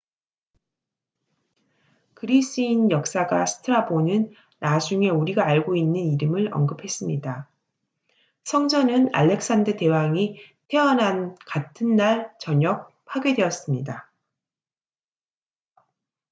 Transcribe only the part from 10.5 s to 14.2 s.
태어난 같은 날 저녁 파괴되었습니다